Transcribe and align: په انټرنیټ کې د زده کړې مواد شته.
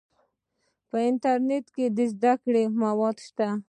په 0.89 0.97
انټرنیټ 1.09 1.65
کې 1.75 1.85
د 1.97 1.99
زده 2.13 2.33
کړې 2.43 2.63
مواد 2.81 3.17
شته. 3.27 3.47